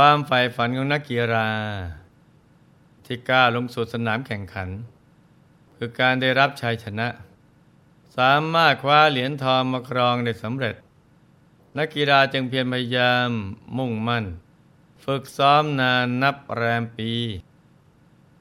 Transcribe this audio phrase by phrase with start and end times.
[0.00, 1.50] ความใฝ่ฝันของนักกีฬา
[3.04, 4.68] ที่กล้าลงสู่สนามแข่งขัน
[5.76, 7.08] คือการได้รับชัยชนะ
[8.16, 10.74] สามารถคว้าเหรียญทองมาครองได้สำเร็จ
[11.78, 13.30] นักกีฬาจึงเพียรพยายาม
[13.78, 14.24] มุ่งมั่น
[15.04, 17.12] ฝึกซ้อมนานนับแรมปี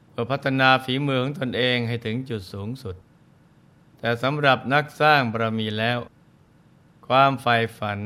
[0.10, 2.96] เพื่อพัฒนาฝีมือของตนเองให้ถึงจุดสูงสุด
[3.99, 5.99] แต่สำหรับนักสร้างบารมีแล้ว
[7.07, 7.99] ความใฝ่ฝัน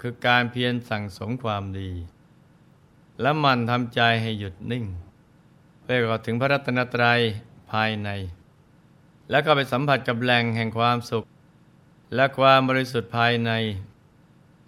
[0.00, 1.92] คือการเพียรสั่งสมความดี
[3.20, 4.84] และมันทำใจให้หยุดนิ่ง
[5.82, 7.20] เพื่อเข้าถึงพระรัตนตรัย
[7.72, 8.08] ภายใน
[9.30, 11.24] และก็ไปสัมผัสกับแหล่งแห่งความสุข
[12.14, 13.50] และความบริสุทธิ์ภายใน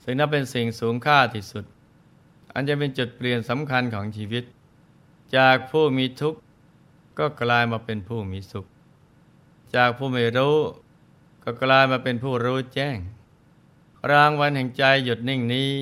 [0.03, 1.65] ซึ่งนับเป็นสิ่งสูงค่าที่สุด
[2.53, 4.45] อันจะเป็นจุดเปลี่ยนสำคัญของชีวิต
[5.37, 6.41] จากผู้มีทุกข์
[7.19, 8.67] ก็กลายมาเป็นผู้มีสุข
[9.77, 10.59] จากผู้ไม่รู้
[11.45, 12.97] ก็กลายมาเป็นผู้รู้แจ้ง
[14.13, 15.73] รางวัลแห่งใจหยุดนิ่งนี้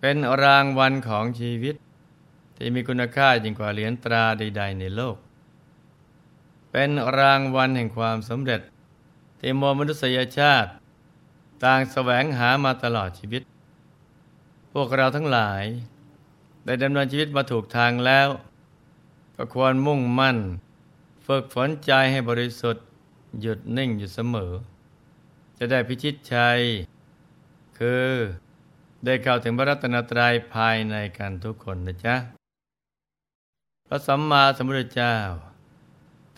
[0.00, 1.74] เป็นรางวัลของชีวิต
[2.56, 5.16] ที่มีคุณค่ายิ่งกว่าเหรียญตราใด ๆ ในโลก
[6.70, 8.60] เป็นรางวัลแห่งความสำเร็จ
[9.40, 10.70] ที่มวลมนุษยชาติ
[11.64, 13.42] ต่างแสวงหามาตลอดชีวิต
[14.72, 15.64] พวกเราทั้งหลาย
[16.64, 18.28] ได้ดำเนินชีวิตมาถูกทางแล้ว
[19.36, 20.38] ก็ควรมุ่งมั่น
[21.26, 22.84] ฝึกฝนใจให้บริสุทธิ์
[23.40, 24.52] หยุดนิ่งอยู่เสมอ
[25.58, 26.58] จะได้พิชิตชัย
[27.78, 28.08] คือ
[29.04, 32.16] ได้เข้าถึงพระรัตนตรัยภายในกันทุกคนนะจ๊ะ
[33.86, 35.16] พระสัมมาสัมพุทธเจ้า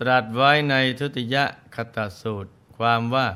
[0.01, 1.37] ตรัสไว้ในทุติย
[1.75, 3.29] คตสูตร ความว่า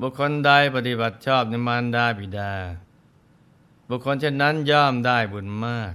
[0.00, 2.52] บุคคลใดปฏิบัติชอบในมารดาบิดา
[3.88, 5.94] บุคคลเช่นนั้นย่อมได้บุญมาก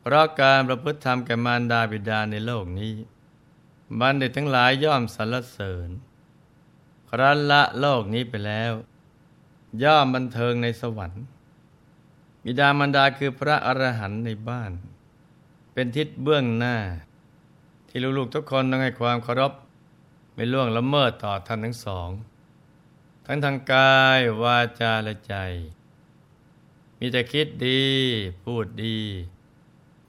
[0.00, 2.94] เพราะการประพฤติธรรมแก่มารดาบิดาในโลกนี้
[4.00, 5.88] บัณฑิตทั้งหลายย่อมสรรเสริญ
[7.10, 8.72] ครั้นละโลกนี้ไปแล้ว
[9.82, 11.24] ย่อมบันเทิงในสวรรค์
[12.44, 14.72] บิดามารดาคือพระอรหันต์ในบ้าน
[15.72, 16.76] เป็นทิศเบื้องหน้า
[17.88, 19.52] ที่ลูกๆทุกคนต้องให้ความเคารพ
[20.34, 22.08] ไม่ล่วงละเมิดต่อท่านทั้งสอง
[23.26, 25.34] ทั้งทางกายวาจาและใจ
[26.98, 27.84] มีแต่คิดดี
[28.44, 28.98] พูดดี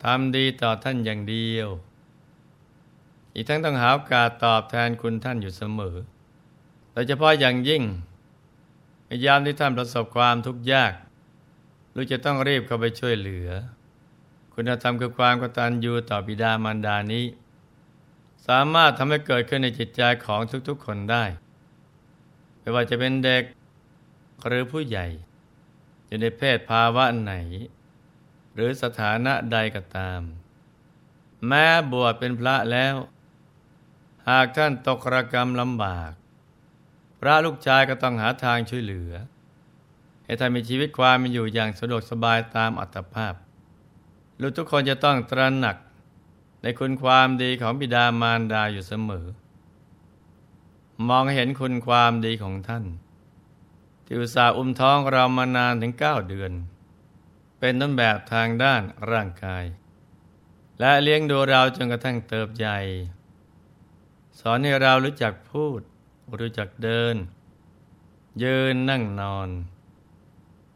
[0.03, 1.67] ทำดีต่อท่านอย่างเดียว
[3.33, 5.95] อีกทั้งต้องหาโอกาสตอบแทนคุณท่านอยู่เสมอ
[6.91, 7.83] โดยเฉพาะอย่างยิ่ง
[9.13, 10.93] ยายามที่ท่านประสบความทุกข์ยาก
[11.95, 13.49] ลูกจะต้องรีบเข้าไปช่วยเหลือ
[14.53, 17.25] คุณธรรมคือความกตัญญูต่อบิดามารดานี้
[18.47, 21.23] สามารถทำให้เกิดขึ้นในจิตใจของทุกๆคนได้
[22.59, 23.43] ไม่ว่าจะเป็นเด็ก
[24.47, 25.07] หรือผู้ใหญ่
[26.05, 27.33] อยู่ในเพศภาวะไหน
[28.53, 30.21] หรือสถานะใดก็ตาม
[31.47, 32.95] แม้บวชเป็นพระแล้ว
[34.29, 36.11] หากท่านตกระกรรมลำบาก
[37.25, 39.11] พระลูกชายก็ต้องหาทางช่วยเหลือ
[40.25, 43.33] ให้ท่านมีชีวิตความมีอยู่อย่างสะดวกสบายตามอัตภาพ
[44.41, 45.77] ลูกทุกคนจะต้องตระหนัก
[46.61, 49.27] ในคุณความดีของบิดามารดาอยู่เสมอ
[51.09, 52.85] มองเห็นคุณความดีของท่าน
[54.05, 56.51] ที่อุตส่าห์อุ้มท้องเรามานานถึงเก้าเดือน
[57.59, 59.63] เป็นต้นแบบทางด้านร่างกาย
[60.79, 62.79] และเลี้ยงดูเราจนกระทั่งเติบใหญ่
[64.39, 65.81] สอนให้เรารู้จักพูด
[66.39, 67.15] รู้จักเดิน
[68.43, 69.49] ยืนนั่งนอน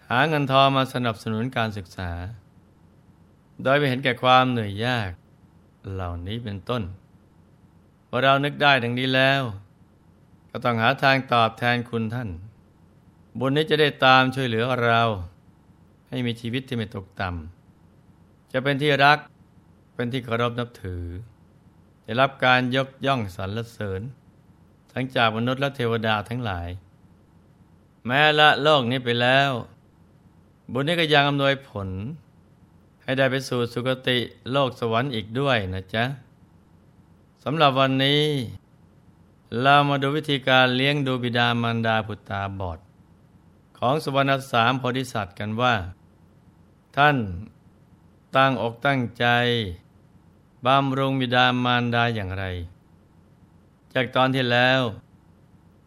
[0.09, 2.11] หาเงินทองมาสนับสนุนการศึกษา
[3.63, 5.11] โดยไปเห็นแก่ความเหนื่อยยาก
[5.93, 6.83] เหล่านี้เป็นต้น
[8.07, 9.41] พอเรานึกได้ดังนี้แล้ว
[10.49, 12.29] ก็ต้องหาทางตอบแทนคุณท่าน
[13.39, 15.01] บุญนี้จะได้ตามช่วยเหลือเรา
[16.09, 19.19] ให้มีชีวิตที่ไม่ตกต่ำจะเป็นที่รัก
[19.95, 21.03] เป็นที่เคารพนับถือ
[22.03, 24.01] ได้รับการยกย่องสรรเสริญ
[24.91, 26.67] ทั้งจากมนุษย์และเทวดาทั้งหลาย
[28.05, 29.51] แม้ละโลกนี้ไปแล้ว
[30.71, 31.89] บุญนี้ก็ยังอำนวยผล
[33.03, 34.17] ให้ได้ไปสู่สุคติ
[34.51, 36.03] โลกสวรรค์อีกด้วยนะจ๊ะ
[37.43, 38.23] สำหรับวันนี้
[39.61, 42.79] เรามาดูวิธีการเลี้ยงดูบิดามารดาพุตตาบอด
[43.77, 45.75] ของสุวรรณสามโพธิสัตว์กันว่า
[46.97, 47.17] ท่าน
[48.35, 49.25] ตั้งอกตั้งใจ
[50.65, 52.45] บำรุงบิดามารดาอย่างไร
[53.93, 54.81] จากตอนที่แล้ว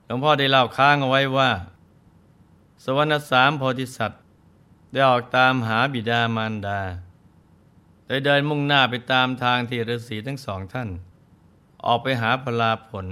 [0.05, 1.51] หลวงพ่อได้เล่าค้างเอาไว้ว่า
[2.85, 4.23] สวรรณสามโพธิสัตว์
[4.93, 6.81] ได้ออกตามหาบิดามารดา
[8.07, 10.89] โดยเดินมุ่งหน้าไปตามทางที่ฤาษีทั้งสองท่าน
[11.87, 13.07] ออกไปหาพลาผล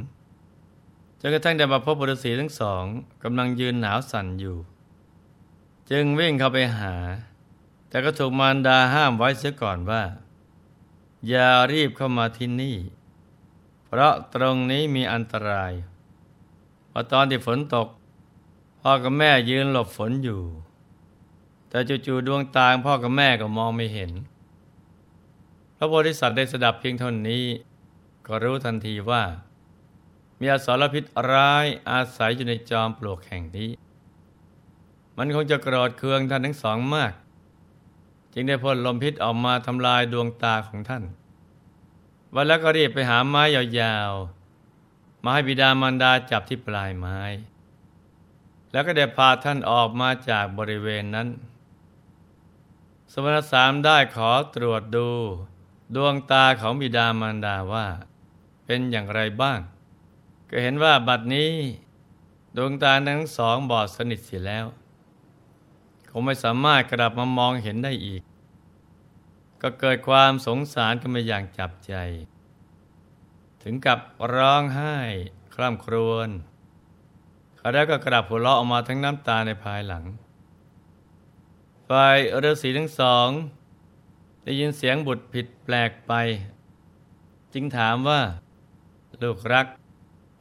[1.21, 2.85] จนกระทั่งได้มาพบฤาษีทั้งสอง
[3.23, 4.57] กำลังยืนหนาวสั่นอยู่
[5.91, 6.95] จึงวิ่งเข้าไปหา
[7.89, 10.03] แต่ก็ถูกมารดาห้ามไว้เสียก่อนว่า
[11.29, 12.77] อย่ารีบเข้ามาที่นี่
[13.91, 15.73] เพราะตรงนี้มีอันตราย
[16.91, 17.89] พอตอนที่ฝนตก
[18.81, 20.43] พ่อกับแม่ยืนหลบฝนอยู่
[21.69, 24.11] แต่จู่ๆดวงตาพ่อกับแม่ก็มองไม่เห็น
[25.77, 27.45] พระโพธิสัตว์ได้สดับเพียงเท่านี้
[28.27, 29.23] ก็รู้ทันทีว่า
[30.41, 33.71] มีอสรพิษร้ายอาศัยอยู่ในจอมปลวกแห่งนี้
[35.17, 37.13] มันคงจะโกรธเคืองท่านทั้งสองมาก
[38.33, 41.05] จึงได้พ่นลมพิษออกมาทำลายดวงตาของท่าน
[42.35, 43.43] วันแล้วก็รีบไปหาไม้
[43.81, 47.21] ยาวๆ มาให้บิดามารดาจับที่ปลายไม้
[48.73, 51.29] แล้วก็ได้พาท่านออกมาจากบริเวณนั้น
[53.13, 55.09] สมณสามได้ขอตรวจดู
[55.95, 57.87] ดวงตาของบิดามารดาว่า
[58.65, 59.59] เป็นอย่างไรบ้าง
[60.51, 61.53] ก็เห็นว่าบัดนี้
[62.57, 64.67] ดวงตาทั้งสองบอดสนิทเสียแล้ว
[66.11, 68.23] คงไม่สามารถกลับมามองเห็นได้อีก
[69.63, 71.95] ก็เกิดความสงสารกันมาอย่างจับใจ
[73.63, 73.99] ถึงกับ
[74.35, 74.97] ร้องไห้
[75.55, 76.29] คร่ำครวญ
[77.57, 80.05] เขาได้ก็กลับหัวเราะออกมาทั้งน้ำตาในภายหลัง
[81.89, 83.29] ฝ่ายฤาษีทั้งสอง
[84.45, 86.13] ได้ยินเสียงบุตรผิดแปลกไป
[87.53, 88.21] จึงถามว่า
[89.23, 89.67] ลูกรัก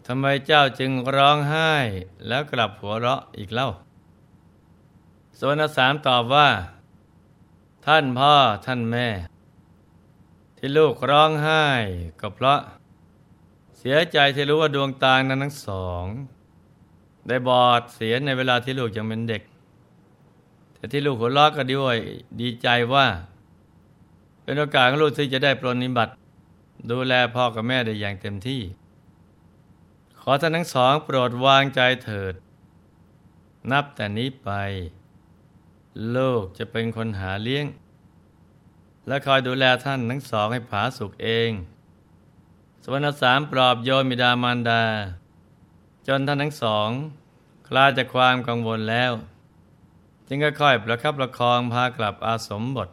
[0.08, 1.72] ทำไมเจ้าจึงร้องไห้
[2.28, 3.69] แล้วกลับหัวเราะอีกเล่า
[5.40, 6.48] ส่วนสามตอบว่า
[7.92, 8.36] ท่านพ่อ
[8.66, 9.07] ท่านแม่
[10.57, 11.66] ที่ลูกร้องไห้
[12.19, 12.60] ก็เพราะ
[13.78, 16.04] เสียใจที่รู้ว่าดวงตานั้นทั้งสอง
[17.28, 19.42] ได้บอดเสียในเวลาที่ลูกยังเป็นเด็ก
[20.74, 21.98] แต่ที่ลูกหัวเราะก็ด้วย
[22.42, 23.06] ดีใจว่า
[24.44, 26.13] เป็นโอกาสของลูกที่จะได้ปรนนิบัติ
[26.92, 28.62] ดูแลพ่อกับแม่ได้อย่างเต็มที่
[30.19, 32.33] ขอท่านทั้งสองโปรดวางใจเถิด
[33.72, 34.51] นับแต่นี้ไป
[36.15, 37.65] ลูกจะเป็นคนหาเลี้ยง
[39.07, 41.51] และคอยดูแลท่านทั้งสองให้ผาสุกเอง
[42.83, 44.83] สวรรณสามปลอบโยนมิดามารดา
[46.07, 46.89] จนท่านทั้งสอง
[47.67, 49.11] คลาจากความกังวลแล้ว
[50.27, 52.89] จึงค่อยๆประคับประคองพากลับอาสมบท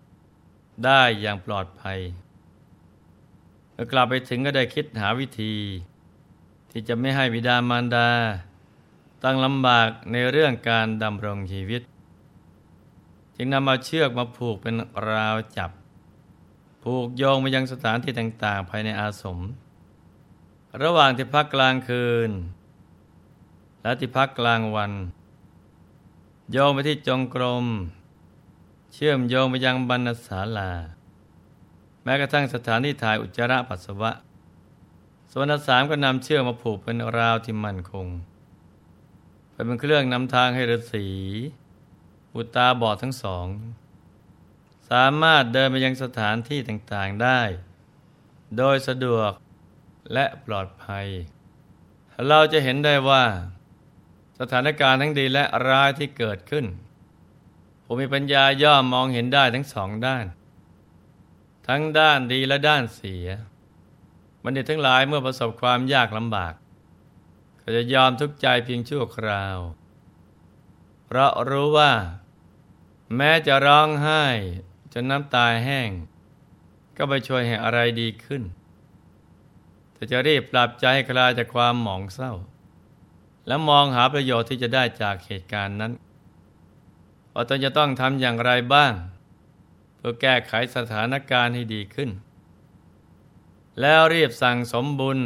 [0.84, 1.98] ได้อย่างปลอดภัย
[3.72, 5.54] เมื่อกลับไปถึงก็ได้คิดหาวิธี
[6.70, 8.08] ที่จะไม่ให้บิดามารดา
[9.22, 11.82] ตั้งลำบากในเรื่องการดำรงชีวิต
[13.36, 14.75] จึงนำมาเชือกมาผูกเป็น
[15.10, 15.70] ราวจับ
[16.82, 19.38] ผูกโยงไปยังสถานที่ต่าง ๆ ภายในอาสม
[20.82, 22.31] ระหว่างที่พักกลางคืน
[23.82, 24.92] และที่พักกลางวัน
[26.52, 27.66] โยงไปที่จงกรม
[28.92, 30.70] เชื่อมโยงไปยังบรรณศาลา
[32.04, 34.10] แม้กระทั่งสถานที่ถ่ายอุจจาระปัสสาวะ
[35.32, 38.06] ส่วนสามก็นำเชือกมาผูกเป็นราวที่มั่นคง
[39.52, 41.06] เป็นเครื่องนำทางให้ฤาษี
[42.36, 43.46] อุตาบอดทั้งสอง
[44.90, 47.40] สามารถเดินไปยังสถานที่ต่างๆได้
[48.56, 49.32] โดยสะดวก
[50.12, 51.06] และปลอดภัย
[52.28, 53.25] เราจะเห็นได้ว่า
[54.40, 56.66] สถานการณ์ทั้งดีและร้ายที่เกิดขึ้น
[57.85, 60.25] ผมมีปัญญาย่อมมองเห็นได้ทั้งสองด้าน
[61.68, 63.26] ทั้งด้านดีและด้านเสีย
[64.42, 66.54] บัณฑิตทั้งหลายเมื่อประสบความยากลำบาก
[67.61, 69.59] ก็จะยอมทุกข์ใจเพียงชั่วคราว
[71.04, 71.92] เพราะรู้ว่า
[73.16, 74.25] แม้จะร้องไห้
[74.92, 75.90] จนน้ำตาแห้ง
[76.97, 78.42] ก็ไปช่วยให้อะไรดีขึ้น
[79.92, 82.33] แต่จะรีบปรับใจให้คลายจากความหมองเศร้า
[83.47, 85.92] และมองหาประโยชน์ที่จะได้จากเหตุการณ์นั้น
[87.33, 88.92] ว่าตนจะต้องทำอย่างไรบ้าง
[89.97, 92.11] เพื่อแก้ไขสถานการณ์ให้ดีขึ้น
[93.80, 95.21] แล้วรีบสั่งสมบุญ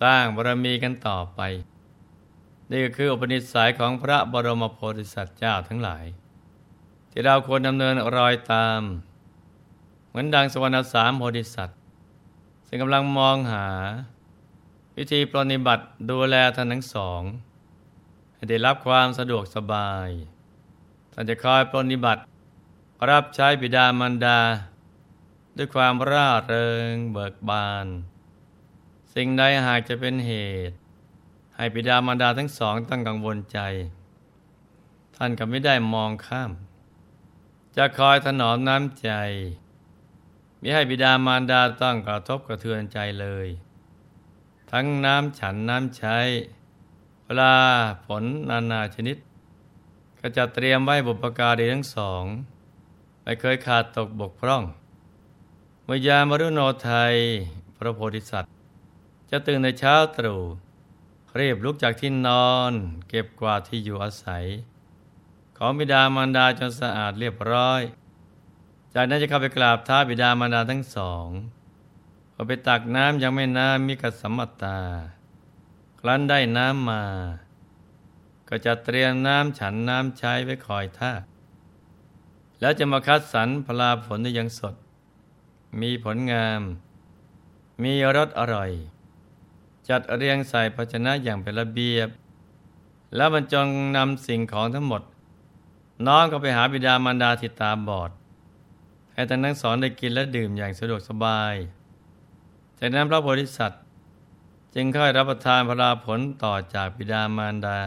[0.00, 1.40] สร้างบารมีกันต่อไป
[2.70, 6.04] นี่ก็คืออุปนิสัยของพระบรมโพธิสัตว์เจ้าทั้งหลาย
[7.16, 8.80] ที่เราควรดำเนินรอยตาม
[10.08, 11.78] เหมือนดังสวรรณสามโพธิสัตว์
[12.66, 13.68] ซึ่งกำลังมองหา
[14.96, 17.22] วิธีปรนิบัติดูแลท่านทั้งสอง
[18.34, 20.08] ให้ได้รับความสะดวกสบาย
[21.12, 22.20] ท่านจะคอยปรนิบัติ
[23.10, 24.40] รับใช้บิดามารดา
[25.56, 27.86] ด้วยความร่าเริงเบิกบาน
[29.14, 30.32] สิ่งใดหากจะเป็นเห
[30.68, 30.76] ตุ
[31.56, 33.58] ให้บิดามารดาทั้งสองต้องกังวลใจ
[35.16, 36.52] ท่านก็ไม่ได้มองข้าม
[37.76, 39.10] จะคอยถนอมน้ำใจ
[40.58, 43.46] ไม่ให้บิดามารดาต้องกระทบกระเทือนใจเลย
[44.70, 46.18] ทั้งน้ำฉันน้ำใช้
[47.26, 47.56] ปลา
[48.06, 49.16] ผลนานาชนิด
[50.20, 52.24] ก็จะเตรียมไว้บุปการีทั้งสอง
[53.22, 54.62] ไม่เคยขาดตกบกพร่อง
[55.84, 57.14] เมื่อยามรุโนไทย
[57.76, 58.50] พระโพธิสัตว์
[59.30, 60.40] จะตื่นในเช้าตรู่
[61.38, 62.72] รีบลุกจากที่นอน
[63.08, 64.44] เก็บกวาดที่อยู่อาศัย
[65.58, 67.82] ของบิดามารดาจนสะอาดเรียบร้อย
[68.94, 71.28] จากนั้นจะเข้าไปกราบท้าบิดามารดาทั้งสอง
[72.34, 74.78] พอไปตักน้ำยังไม่น้ำมีกสัมมตา
[76.00, 77.02] ครั้นได้น้ำมา
[78.48, 81.12] ก็จะเตรียมน้ำฉันน้ำใช้ไว้คอยท่า
[82.60, 84.74] แล้วจะมาคัดสรรพลาผลที่ยังสด
[85.80, 86.60] มีผลงาม
[87.82, 88.70] มีรสอร่อย
[89.88, 92.08] จัดเรียงใส่ภาชนะอย่างเป็นระเบียบ
[93.16, 95.02] แล้วบรรจงนำสิ่งของทั้งหมด
[96.06, 98.10] น้องก็ไปหาบิดามารดาที่ตาบอด
[99.14, 101.54] ให้ท่านทั้งสองได้กินและดื่มอย่างสะดวกสบาย
[102.78, 103.82] จากนั้นพระโพธิสัตว์
[104.74, 107.78] จึงค่อยรับประทานพลาผลต่อจากบิดามารดา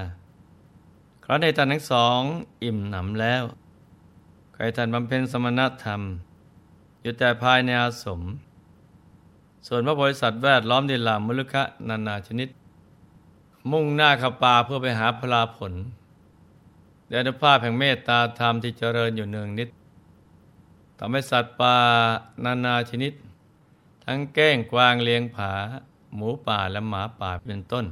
[1.23, 2.19] ครั้นในท่านทั้งสอง
[2.63, 3.43] อิ่มหนำแล้ว
[4.53, 6.01] ใครท่านบำเพ็ญสมณธรรม
[7.01, 8.21] อยู่แต่ภายในอาสม
[9.67, 12.49] ส่วนพระโพธิสัตว์แวดล้อมด้วยลามมลุคะนานาชนิด
[13.71, 15.73] มุ่งหน้าเข้าป่าเพื่อไปหาพลาผล
[17.09, 19.69] เดชภาพแห่งเมตตาธรรมที่เจริญอยู่เนืองนิด
[20.99, 21.75] ทำให้สัตว์ป่า
[22.43, 23.13] นานาชนิด
[24.05, 25.51] ทั้งแก้งกวางเลี้ยงผา
[26.15, 27.85] หมูป่าและหมาป่าเป็นต้น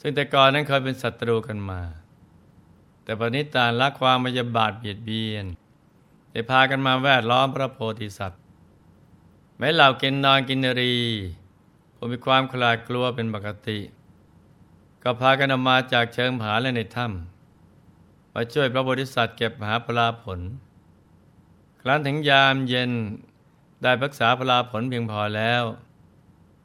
[0.00, 1.80] ซึ่งแต่ก่อนนั้นเคยเป็นศัตรูกันมา
[3.02, 5.46] แต่ปณิตานละความมายาบาดเบียดเบียน
[6.30, 8.42] ได้พากันมาแวดล้อมพระโพธิสัตว์
[9.58, 10.94] แม้เหล่ากินนอนกินนรี
[11.94, 13.78] ผู้มีความขลาดกลัวเป็นปกติ
[15.02, 17.35] ก็พากันออกมาจากเชิงผาและในถ้ำ
[18.38, 20.40] มาช่วยพระโพธิสัตว์เก็บหาพลาผล
[21.80, 22.92] ครั้นถึงยามเย็น
[23.82, 25.64] ได้รักษาพลาผลเพียงพอแล้ว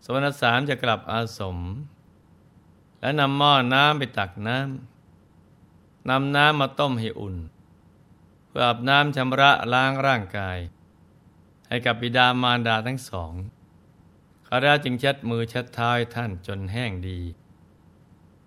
[0.03, 1.57] สวรรค์สามจะกลับอาสม
[3.01, 7.35] และนำหม้อน้ำไปตักน้ำนำน้ำมาต้มให้อุ่น
[8.47, 10.57] เพื่ออาบน้ำชำระล้างร่างกาย
[11.67, 13.33] ให้กับบิดามารดาทั้งสอง
[14.47, 17.19] ข้าราจึงเช็ดมือเช็ดเท้าให้ท่านจนแห้งดี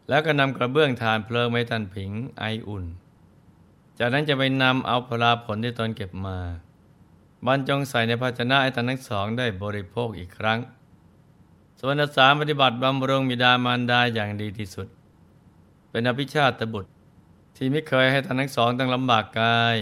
[0.09, 2.87] แล้วก็นำกระเบื้องฐานเพลิงไว้ท่านผิงไออุ่น
[3.99, 6.39] จากนั้นจะไปนำเอาพลาผลที่ตนเก็บมา
[7.47, 10.59] บรรจงใส่ในภาชนะให้ท่านทั้งสองได้บริโภคอีกครั้ง
[11.81, 14.89] ส่วนสามปฏิบัติบำรุงบิดามารดาอย่างดีที่สุด
[15.91, 16.91] เป็นอภิชาติบุตร
[17.57, 19.77] ที่ไม่เคยให้ท่านทั้งสองต้องลำบากกาย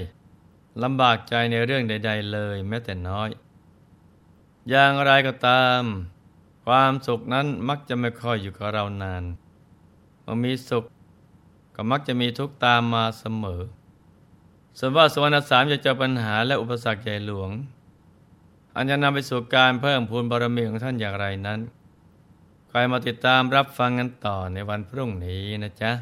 [0.83, 3.29] ลำบากใจในเรื่องใด ๆ เลยแม้แต่น้อย
[4.69, 5.83] อย่างไรก็ตาม
[6.65, 9.25] ความสุขนั้นมักจะไม่ค่อยอยู่กับเรานาน
[10.23, 10.85] เมื่อมีสุข
[11.75, 13.63] ก็มักจะมีทุกข์ตามมาเสมอ
[14.79, 17.51] ส่วนว่าสวรรค์สามจะเจอปัญหาและอุปสรรคใหญ่หลวง
[18.77, 21.61] อันจะนำไปสู่การเพิ่มพูนบารมีของท่านอย่างไรนั้น
[22.71, 25.93] คอยมาติดตามรับฟังกันต่อในวันพรุ่งนี้นะจ๊ะ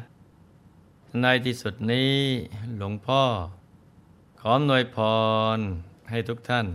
[1.21, 2.15] ในที่สุดนี้
[2.77, 3.23] หลวงพ่อ
[4.39, 4.97] ขอหน่วยพ
[5.57, 5.59] ร
[6.09, 6.67] ให้ทุกท่าน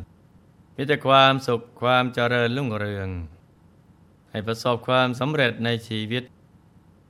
[0.75, 3.09] มีแต่ความสุขความเจริญรุ่งเรือง
[4.31, 6.25] ให้ประสบความสำเร็จในชีวิต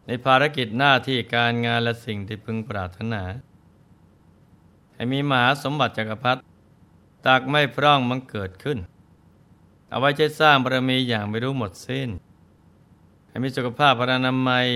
[0.06, 3.22] ในภารกิจหน้าที่การงานและสิ่งที่พึงปรารถนา
[4.96, 6.40] ให้มีมหาสมบัติจักรพรรดิ
[7.26, 8.78] ตากไม่พร่องมันเกิดขึ้น
[9.88, 12.10] เอาไว้ใช้สร้างบารมีอย่างไม่รู้หมดสิ้น
[13.28, 14.68] ให้มีสุขภาพพรรณนามัย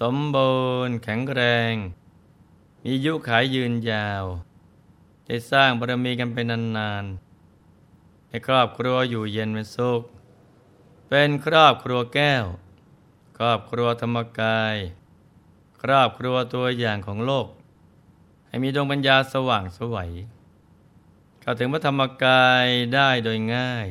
[0.00, 0.54] สมบู
[0.86, 1.74] รณ์แข็งแรง
[2.82, 4.24] มียุขายยืนยาว
[5.26, 10.02] จะสร้างบารมีกันไปนานๆ ให้ครอบครัวอยู่เย็นเป็นสุข
[11.08, 12.44] เป็นครอบครัวแก้ว
[13.38, 14.76] ครอบครัวธรรมกาย
[15.82, 17.46] ครอบครัวตัวอย่างของโลก
[18.56, 20.12] ให้มีดวงปัญญาสว่างสวัย
[21.40, 23.88] เข้าถึงพระธรรมกายได้โดยง่าย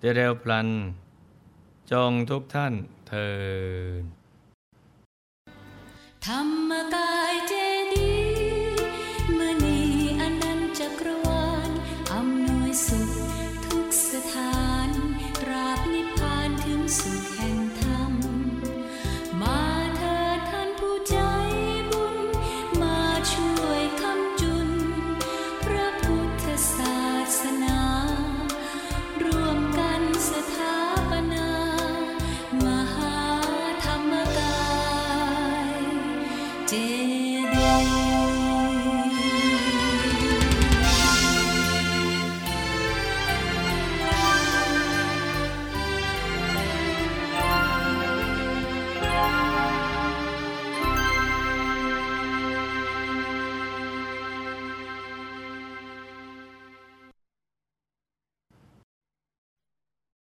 [0.00, 0.68] ได้เร็วพลัน
[1.90, 2.74] จงทุกท่าน
[3.08, 3.30] เทิ
[4.00, 4.02] น
[6.26, 7.31] ธรรมกาย